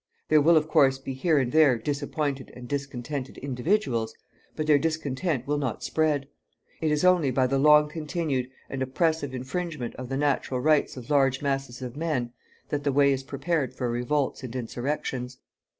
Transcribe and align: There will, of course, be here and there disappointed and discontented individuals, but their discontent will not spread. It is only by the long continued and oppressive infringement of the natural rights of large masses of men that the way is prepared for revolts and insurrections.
There 0.29 0.41
will, 0.41 0.57
of 0.57 0.67
course, 0.67 0.97
be 0.97 1.13
here 1.13 1.37
and 1.37 1.51
there 1.51 1.77
disappointed 1.77 2.51
and 2.55 2.67
discontented 2.67 3.37
individuals, 3.37 4.15
but 4.55 4.65
their 4.65 4.79
discontent 4.79 5.45
will 5.45 5.59
not 5.59 5.83
spread. 5.83 6.27
It 6.81 6.89
is 6.89 7.05
only 7.05 7.29
by 7.29 7.45
the 7.45 7.59
long 7.59 7.87
continued 7.87 8.49
and 8.67 8.81
oppressive 8.81 9.35
infringement 9.35 9.93
of 9.97 10.09
the 10.09 10.17
natural 10.17 10.59
rights 10.59 10.97
of 10.97 11.11
large 11.11 11.43
masses 11.43 11.83
of 11.83 11.95
men 11.95 12.33
that 12.69 12.83
the 12.83 12.91
way 12.91 13.13
is 13.13 13.21
prepared 13.21 13.75
for 13.75 13.91
revolts 13.91 14.41
and 14.41 14.55
insurrections. 14.55 15.37